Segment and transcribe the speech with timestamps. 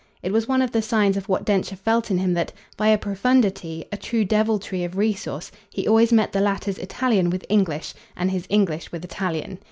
[0.23, 2.97] It was one of the signs of what Densher felt in him that, by a
[2.97, 8.31] profundity, a true deviltry of resource, he always met the latter's Italian with English and
[8.31, 9.59] his English with Italian.